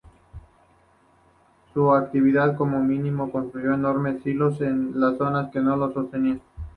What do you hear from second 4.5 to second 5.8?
en zonas que no